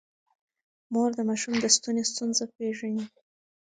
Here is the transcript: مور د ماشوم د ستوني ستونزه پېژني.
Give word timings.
مور 0.93 1.09
د 1.15 1.19
ماشوم 1.29 1.53
د 1.59 1.65
ستوني 1.75 2.03
ستونزه 2.11 2.45
پېژني. 2.55 3.05